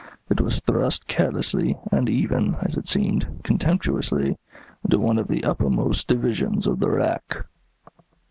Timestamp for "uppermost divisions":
5.43-6.65